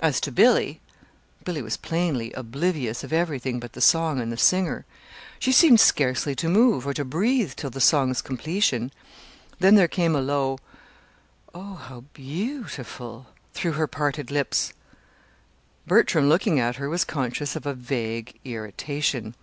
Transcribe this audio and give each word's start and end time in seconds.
As 0.00 0.20
to 0.22 0.32
Billy 0.32 0.80
Billy 1.44 1.62
was 1.62 1.76
plainly 1.76 2.32
oblivious 2.32 3.04
of 3.04 3.12
everything 3.12 3.60
but 3.60 3.74
the 3.74 3.80
song 3.80 4.20
and 4.20 4.32
the 4.32 4.36
singer. 4.36 4.84
She 5.38 5.52
seemed 5.52 5.78
scarcely 5.78 6.34
to 6.34 6.48
move 6.48 6.84
or 6.84 6.92
to 6.94 7.04
breathe 7.04 7.52
till 7.54 7.70
the 7.70 7.80
song's 7.80 8.20
completion; 8.20 8.90
then 9.60 9.76
there 9.76 9.86
came 9.86 10.16
a 10.16 10.20
low 10.20 10.58
"Oh, 11.54 11.74
how 11.74 12.00
beautiful!" 12.12 13.28
through 13.54 13.74
her 13.74 13.86
parted 13.86 14.32
lips. 14.32 14.72
Bertram, 15.86 16.28
looking 16.28 16.58
at 16.58 16.74
her, 16.74 16.88
was 16.90 17.04
conscious 17.04 17.54
of 17.54 17.64
a 17.64 17.72
vague 17.72 18.34
irritation. 18.44 19.36